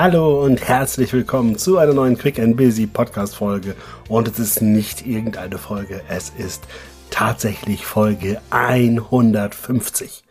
[0.00, 3.74] Hallo und herzlich willkommen zu einer neuen Quick and Busy Podcast Folge.
[4.06, 6.68] Und es ist nicht irgendeine Folge, es ist
[7.10, 10.22] tatsächlich Folge 150.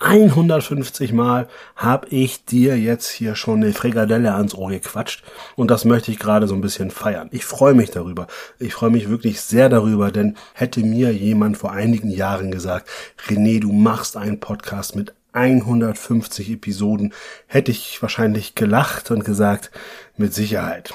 [0.00, 5.24] 150 Mal habe ich dir jetzt hier schon eine Frikadelle ans Ohr gequatscht
[5.56, 7.30] und das möchte ich gerade so ein bisschen feiern.
[7.32, 8.26] Ich freue mich darüber.
[8.58, 12.90] Ich freue mich wirklich sehr darüber, denn hätte mir jemand vor einigen Jahren gesagt,
[13.26, 17.12] René, du machst einen Podcast mit 150 Episoden,
[17.46, 19.70] hätte ich wahrscheinlich gelacht und gesagt,
[20.16, 20.94] mit Sicherheit.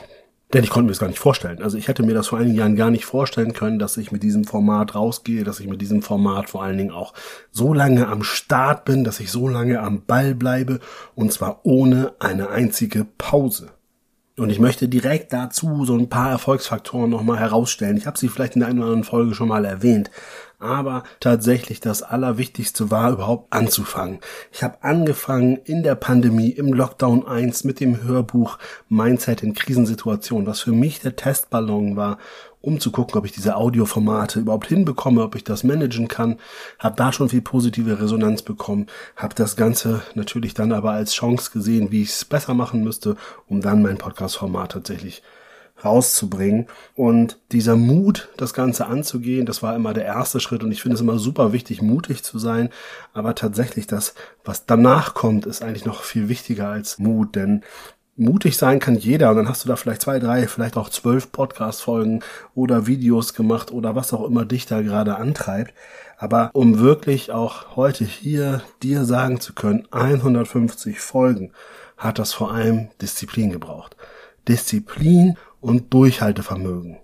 [0.54, 1.64] Denn ich konnte mir das gar nicht vorstellen.
[1.64, 4.22] Also ich hätte mir das vor einigen Jahren gar nicht vorstellen können, dass ich mit
[4.22, 7.14] diesem Format rausgehe, dass ich mit diesem Format vor allen Dingen auch
[7.52, 10.80] so lange am Start bin, dass ich so lange am Ball bleibe
[11.16, 13.70] und zwar ohne eine einzige Pause.
[14.38, 17.98] Und ich möchte direkt dazu so ein paar Erfolgsfaktoren nochmal herausstellen.
[17.98, 20.10] Ich habe sie vielleicht in der einen oder anderen Folge schon mal erwähnt
[20.62, 24.20] aber tatsächlich das Allerwichtigste war überhaupt anzufangen.
[24.52, 30.46] Ich habe angefangen in der Pandemie, im Lockdown 1 mit dem Hörbuch Mindset in Krisensituationen,
[30.46, 32.20] was für mich der Testballon war,
[32.62, 36.38] um zu gucken, ob ich diese Audioformate überhaupt hinbekomme, ob ich das managen kann.
[36.78, 41.50] Habe da schon viel positive Resonanz bekommen, habe das Ganze natürlich dann aber als Chance
[41.52, 43.16] gesehen, wie ich es besser machen müsste,
[43.48, 45.24] um dann mein Podcast-Format tatsächlich
[45.84, 46.68] rauszubringen.
[46.96, 50.64] Und dieser Mut, das Ganze anzugehen, das war immer der erste Schritt.
[50.64, 52.70] Und ich finde es immer super wichtig, mutig zu sein.
[53.14, 57.36] Aber tatsächlich das, was danach kommt, ist eigentlich noch viel wichtiger als Mut.
[57.36, 57.64] Denn
[58.16, 61.32] mutig sein kann jeder und dann hast du da vielleicht zwei, drei, vielleicht auch zwölf
[61.32, 62.22] Podcast-Folgen
[62.54, 65.74] oder Videos gemacht oder was auch immer dich da gerade antreibt.
[66.18, 71.52] Aber um wirklich auch heute hier dir sagen zu können, 150 Folgen
[71.98, 73.96] hat das vor allem Disziplin gebraucht.
[74.48, 76.98] Disziplin und Durchhaltevermögen.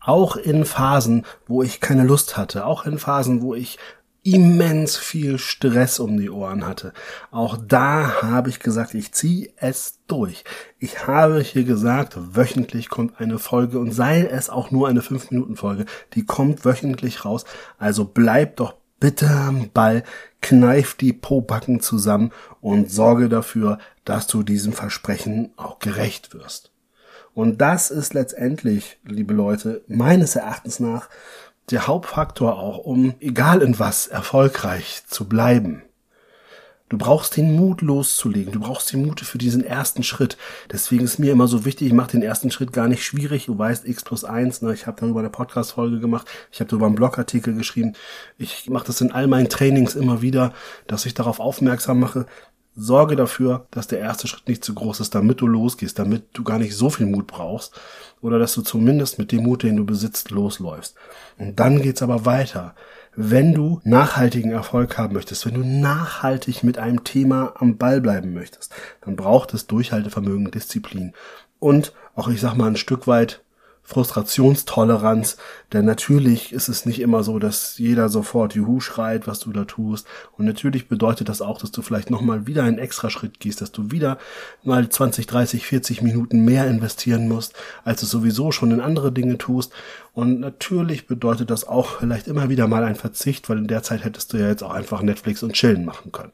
[0.00, 3.78] Auch in Phasen, wo ich keine Lust hatte, auch in Phasen, wo ich
[4.24, 6.92] immens viel Stress um die Ohren hatte.
[7.30, 10.44] Auch da habe ich gesagt, ich ziehe es durch.
[10.78, 15.84] Ich habe hier gesagt, wöchentlich kommt eine Folge und sei es auch nur eine 5-Minuten-Folge,
[16.14, 17.44] die kommt wöchentlich raus.
[17.78, 20.02] Also bleib doch bitte am Ball,
[20.40, 26.73] kneif die Pobacken zusammen und sorge dafür, dass du diesem Versprechen auch gerecht wirst.
[27.34, 31.08] Und das ist letztendlich, liebe Leute, meines Erachtens nach
[31.70, 35.82] der Hauptfaktor auch, um egal in was erfolgreich zu bleiben.
[36.90, 38.52] Du brauchst den Mut loszulegen.
[38.52, 40.36] Du brauchst den Mut für diesen ersten Schritt.
[40.70, 43.46] Deswegen ist mir immer so wichtig, ich mache den ersten Schritt gar nicht schwierig.
[43.46, 44.60] Du weißt, X plus eins.
[44.60, 44.74] Ne?
[44.74, 47.94] ich habe darüber eine Podcast-Folge gemacht, ich habe darüber einen Blogartikel geschrieben.
[48.36, 50.52] Ich mache das in all meinen Trainings immer wieder,
[50.86, 52.26] dass ich darauf aufmerksam mache,
[52.76, 56.42] Sorge dafür, dass der erste Schritt nicht zu groß ist, damit du losgehst, damit du
[56.42, 57.78] gar nicht so viel Mut brauchst
[58.20, 60.96] oder dass du zumindest mit dem Mut, den du besitzt, losläufst.
[61.38, 62.74] Und dann geht's aber weiter.
[63.14, 68.34] Wenn du nachhaltigen Erfolg haben möchtest, wenn du nachhaltig mit einem Thema am Ball bleiben
[68.34, 71.12] möchtest, dann braucht es Durchhaltevermögen, Disziplin
[71.60, 73.43] und auch, ich sag mal, ein Stück weit
[73.86, 75.36] Frustrationstoleranz,
[75.74, 79.66] denn natürlich ist es nicht immer so, dass jeder sofort Juhu schreit, was du da
[79.66, 80.06] tust.
[80.38, 83.72] Und natürlich bedeutet das auch, dass du vielleicht nochmal wieder einen extra Schritt gehst, dass
[83.72, 84.16] du wieder
[84.62, 89.36] mal 20, 30, 40 Minuten mehr investieren musst, als du sowieso schon in andere Dinge
[89.36, 89.70] tust.
[90.14, 94.02] Und natürlich bedeutet das auch vielleicht immer wieder mal ein Verzicht, weil in der Zeit
[94.02, 96.32] hättest du ja jetzt auch einfach Netflix und Chillen machen können.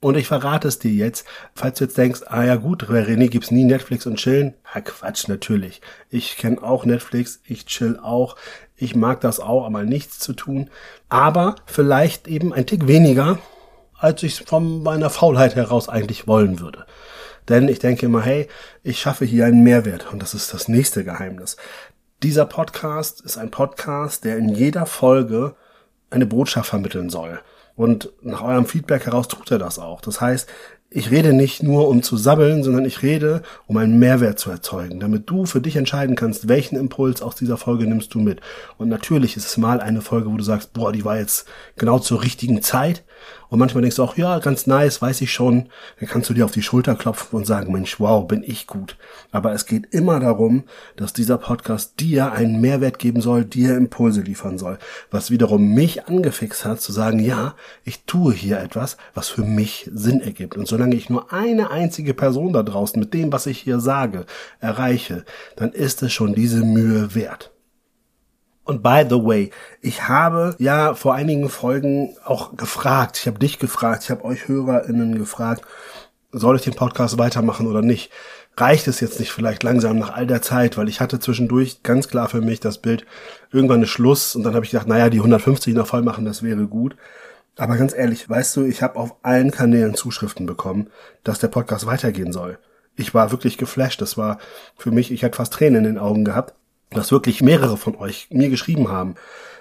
[0.00, 3.28] Und ich verrate es dir jetzt, falls du jetzt denkst, ah ja gut, bei René
[3.28, 4.54] gibt's nie Netflix und Chillen.
[4.74, 5.80] Ja, Quatsch, natürlich.
[6.10, 8.36] Ich kenne auch Netflix, ich chill auch.
[8.76, 10.70] Ich mag das auch, aber nichts zu tun.
[11.08, 13.38] Aber vielleicht eben ein Tick weniger,
[13.98, 16.84] als ich von meiner Faulheit heraus eigentlich wollen würde.
[17.48, 18.48] Denn ich denke immer, hey,
[18.82, 21.56] ich schaffe hier einen Mehrwert und das ist das nächste Geheimnis.
[22.22, 25.54] Dieser Podcast ist ein Podcast, der in jeder Folge
[26.10, 27.40] eine Botschaft vermitteln soll.
[27.76, 30.00] Und nach eurem Feedback heraus tut er das auch.
[30.00, 30.48] Das heißt,
[30.88, 35.00] ich rede nicht nur um zu sabbeln, sondern ich rede, um einen Mehrwert zu erzeugen,
[35.00, 38.40] damit du für dich entscheiden kannst, welchen Impuls aus dieser Folge nimmst du mit.
[38.78, 41.98] Und natürlich ist es mal eine Folge, wo du sagst, boah, die war jetzt genau
[41.98, 43.04] zur richtigen Zeit.
[43.48, 45.68] Und manchmal denkst du auch, ja, ganz nice, weiß ich schon.
[46.00, 48.96] Dann kannst du dir auf die Schulter klopfen und sagen, Mensch, wow, bin ich gut.
[49.30, 50.64] Aber es geht immer darum,
[50.96, 54.78] dass dieser Podcast dir einen Mehrwert geben soll, dir Impulse liefern soll.
[55.10, 57.54] Was wiederum mich angefixt hat, zu sagen, ja,
[57.84, 60.56] ich tue hier etwas, was für mich Sinn ergibt.
[60.56, 64.26] Und solange ich nur eine einzige Person da draußen mit dem, was ich hier sage,
[64.60, 65.24] erreiche,
[65.56, 67.52] dann ist es schon diese Mühe wert.
[68.66, 73.60] Und by the way, ich habe ja vor einigen Folgen auch gefragt, ich habe dich
[73.60, 75.62] gefragt, ich habe euch HörerInnen gefragt,
[76.32, 78.10] soll ich den Podcast weitermachen oder nicht?
[78.56, 82.08] Reicht es jetzt nicht vielleicht langsam nach all der Zeit, weil ich hatte zwischendurch ganz
[82.08, 83.06] klar für mich das Bild,
[83.52, 86.42] irgendwann ist Schluss und dann habe ich gedacht, naja, die 150 noch voll machen, das
[86.42, 86.96] wäre gut.
[87.56, 90.90] Aber ganz ehrlich, weißt du, ich habe auf allen Kanälen Zuschriften bekommen,
[91.22, 92.58] dass der Podcast weitergehen soll.
[92.96, 94.00] ich war wirklich geflasht.
[94.00, 94.38] Das war
[94.76, 96.54] für mich, ich hatte fast Tränen in den Augen gehabt,
[96.90, 99.16] dass wirklich mehrere von euch mir geschrieben haben.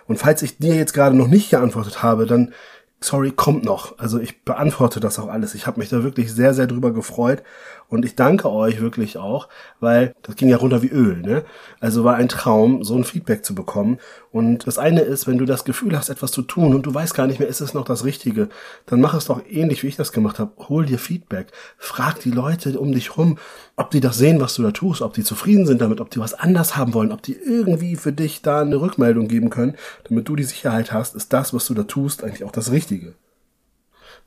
[0.08, 2.54] Und falls ich dir jetzt gerade noch nicht geantwortet habe, dann
[3.00, 3.98] sorry, kommt noch.
[4.00, 5.56] Also ich beantworte das auch alles.
[5.56, 7.44] Ich habe mich da wirklich sehr, sehr drüber gefreut
[7.88, 9.48] und ich danke euch wirklich auch,
[9.80, 11.22] weil das ging ja runter wie Öl.
[11.22, 11.46] Ne?
[11.80, 14.00] Also war ein Traum, so ein Feedback zu bekommen.
[14.32, 17.14] Und das eine ist, wenn du das Gefühl hast, etwas zu tun und du weißt
[17.14, 18.50] gar nicht mehr, ist es noch das Richtige,
[18.86, 20.52] dann mach es doch ähnlich, wie ich das gemacht habe.
[20.68, 21.48] Hol dir Feedback.
[21.78, 23.38] Frag die Leute um dich rum,
[23.76, 26.20] ob die das sehen, was du da tust, ob die zufrieden sind damit, ob die
[26.20, 30.28] was anders haben wollen, ob die irgendwie für dich da eine Rückmeldung geben können, damit
[30.28, 33.14] du die Sicherheit hast, ist das, was du da tust, eigentlich auch das Richtige.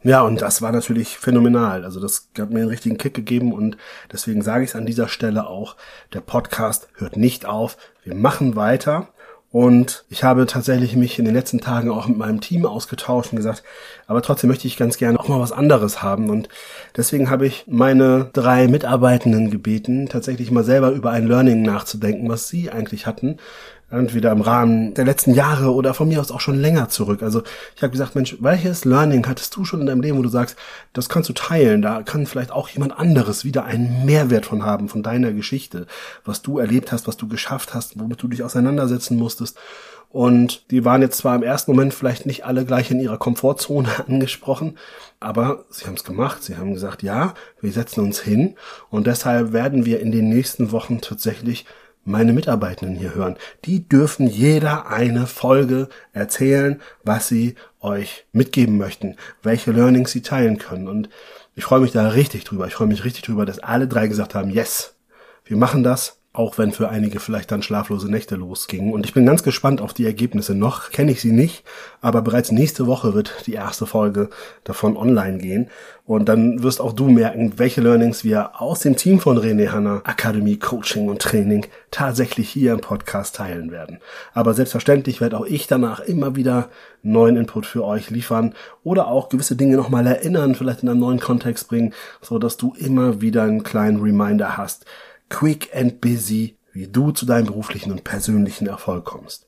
[0.02, 1.84] Ja, und das war natürlich phänomenal.
[1.84, 3.76] Also das hat mir einen richtigen Kick gegeben und
[4.12, 5.76] deswegen sage ich es an dieser Stelle auch,
[6.12, 7.76] der Podcast hört nicht auf.
[8.04, 9.08] Wir machen weiter.
[9.50, 13.38] Und ich habe tatsächlich mich in den letzten Tagen auch mit meinem Team ausgetauscht und
[13.38, 13.62] gesagt,
[14.06, 16.28] aber trotzdem möchte ich ganz gerne auch mal was anderes haben.
[16.28, 16.50] Und
[16.96, 22.48] deswegen habe ich meine drei Mitarbeitenden gebeten, tatsächlich mal selber über ein Learning nachzudenken, was
[22.48, 23.38] sie eigentlich hatten
[23.90, 27.22] entweder im Rahmen der letzten Jahre oder von mir aus auch schon länger zurück.
[27.22, 27.42] Also
[27.74, 30.56] ich habe gesagt, Mensch, welches Learning hattest du schon in deinem Leben, wo du sagst,
[30.92, 34.88] das kannst du teilen, da kann vielleicht auch jemand anderes wieder einen Mehrwert von haben,
[34.88, 35.86] von deiner Geschichte,
[36.24, 39.58] was du erlebt hast, was du geschafft hast, womit du dich auseinandersetzen musstest.
[40.10, 43.88] Und die waren jetzt zwar im ersten Moment vielleicht nicht alle gleich in ihrer Komfortzone
[44.08, 44.78] angesprochen,
[45.20, 46.42] aber sie haben es gemacht.
[46.42, 48.56] Sie haben gesagt, ja, wir setzen uns hin
[48.90, 51.66] und deshalb werden wir in den nächsten Wochen tatsächlich
[52.08, 53.36] meine Mitarbeitenden hier hören.
[53.64, 60.58] Die dürfen jeder eine Folge erzählen, was sie euch mitgeben möchten, welche Learnings sie teilen
[60.58, 60.88] können.
[60.88, 61.08] Und
[61.54, 62.66] ich freue mich da richtig drüber.
[62.66, 64.96] Ich freue mich richtig drüber, dass alle drei gesagt haben, yes,
[65.44, 68.92] wir machen das auch wenn für einige vielleicht dann schlaflose Nächte losgingen.
[68.92, 70.54] Und ich bin ganz gespannt auf die Ergebnisse.
[70.54, 71.64] Noch kenne ich sie nicht,
[72.00, 74.28] aber bereits nächste Woche wird die erste Folge
[74.62, 75.68] davon online gehen.
[76.04, 80.02] Und dann wirst auch du merken, welche Learnings wir aus dem Team von René Hanna
[80.04, 83.98] Akademie Coaching und Training tatsächlich hier im Podcast teilen werden.
[84.32, 86.68] Aber selbstverständlich werde auch ich danach immer wieder
[87.02, 88.54] neuen Input für euch liefern
[88.84, 92.74] oder auch gewisse Dinge nochmal erinnern, vielleicht in einen neuen Kontext bringen, so dass du
[92.78, 94.84] immer wieder einen kleinen Reminder hast,
[95.28, 99.46] quick and busy, wie du zu deinem beruflichen und persönlichen Erfolg kommst.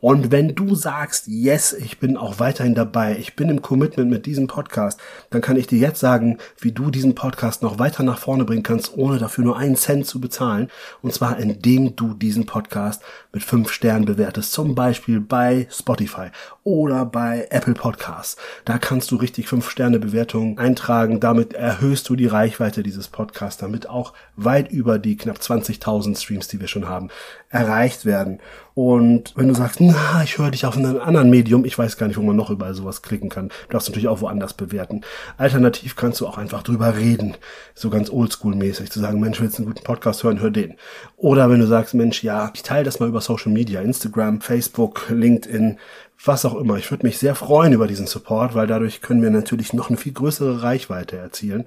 [0.00, 4.26] Und wenn du sagst, yes, ich bin auch weiterhin dabei, ich bin im Commitment mit
[4.26, 5.00] diesem Podcast,
[5.30, 8.62] dann kann ich dir jetzt sagen, wie du diesen Podcast noch weiter nach vorne bringen
[8.62, 10.68] kannst, ohne dafür nur einen Cent zu bezahlen.
[11.02, 13.02] Und zwar, indem du diesen Podcast
[13.32, 14.52] mit fünf Sternen bewertest.
[14.52, 16.28] Zum Beispiel bei Spotify
[16.64, 18.36] oder bei Apple Podcasts.
[18.64, 21.20] Da kannst du richtig fünf Sterne Bewertungen eintragen.
[21.20, 26.48] Damit erhöhst du die Reichweite dieses Podcasts, damit auch weit über die knapp 20.000 Streams,
[26.48, 27.08] die wir schon haben,
[27.50, 28.40] erreicht werden.
[28.74, 32.08] Und wenn du sagst, na, ich höre dich auf einem anderen Medium, ich weiß gar
[32.08, 33.48] nicht, wo man noch überall sowas klicken kann.
[33.48, 35.02] Du darfst natürlich auch woanders bewerten.
[35.38, 37.34] Alternativ kannst du auch einfach drüber reden,
[37.74, 40.74] so ganz oldschool-mäßig, zu sagen, Mensch, willst du einen guten Podcast hören, hör den.
[41.16, 45.06] Oder wenn du sagst, Mensch, ja, ich teile das mal über Social Media, Instagram, Facebook,
[45.08, 45.78] LinkedIn,
[46.24, 46.76] was auch immer.
[46.76, 49.98] Ich würde mich sehr freuen über diesen Support, weil dadurch können wir natürlich noch eine
[49.98, 51.66] viel größere Reichweite erzielen.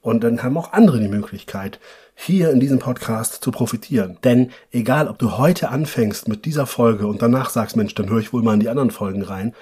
[0.00, 1.80] Und dann haben auch andere die Möglichkeit,
[2.14, 4.18] hier in diesem Podcast zu profitieren.
[4.24, 8.20] Denn egal, ob du heute anfängst mit dieser Folge und danach sagst, Mensch, dann höre
[8.20, 9.52] ich wohl mal in die anderen Folgen rein,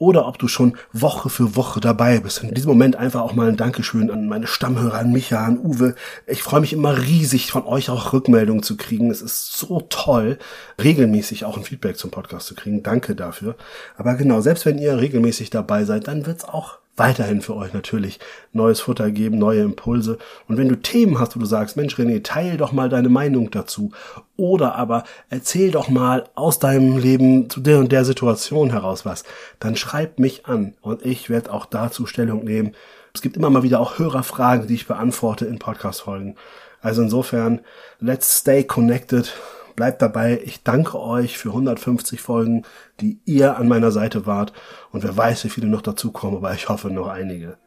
[0.00, 2.42] oder ob du schon Woche für Woche dabei bist.
[2.42, 5.94] In diesem Moment einfach auch mal ein Dankeschön an meine Stammhörer, an Micha, an Uwe.
[6.26, 9.10] Ich freue mich immer riesig, von euch auch Rückmeldungen zu kriegen.
[9.10, 10.38] Es ist so toll,
[10.82, 12.82] regelmäßig auch ein Feedback zum Podcast zu kriegen.
[12.82, 13.56] Danke dafür.
[13.96, 18.20] Aber genau, selbst wenn ihr regelmäßig dabei seid, dann wird's auch weiterhin für euch natürlich
[18.52, 20.18] neues Futter geben, neue Impulse.
[20.46, 23.50] Und wenn du Themen hast, wo du sagst, Mensch René, teil doch mal deine Meinung
[23.50, 23.90] dazu.
[24.36, 29.24] Oder aber erzähl doch mal aus deinem Leben zu der und der Situation heraus was.
[29.60, 32.72] Dann schreib mich an und ich werde auch dazu Stellung nehmen.
[33.14, 36.36] Es gibt immer mal wieder auch Hörerfragen, die ich beantworte in Podcast-Folgen.
[36.82, 37.60] Also insofern,
[37.98, 39.32] let's stay connected
[39.76, 40.40] Bleibt dabei.
[40.44, 42.64] Ich danke euch für 150 Folgen,
[43.00, 44.52] die ihr an meiner Seite wart.
[44.92, 47.58] Und wer weiß, wie viele noch dazukommen, aber ich hoffe noch einige.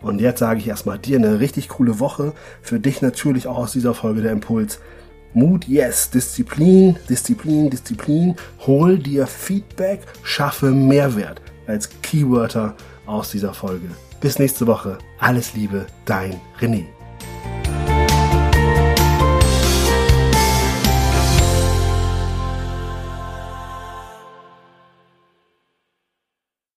[0.00, 2.32] Und jetzt sage ich erstmal dir eine richtig coole Woche.
[2.60, 4.80] Für dich natürlich auch aus dieser Folge der Impuls.
[5.34, 6.10] Mut, yes.
[6.10, 8.34] Disziplin, Disziplin, Disziplin.
[8.66, 12.74] Hol dir Feedback, schaffe Mehrwert als Keywörter
[13.06, 13.88] aus dieser Folge.
[14.20, 14.98] Bis nächste Woche.
[15.18, 16.84] Alles Liebe, dein René.